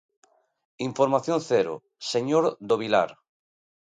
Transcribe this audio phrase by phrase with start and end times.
[0.89, 1.73] Información cero,
[2.11, 3.09] señor do Vilar.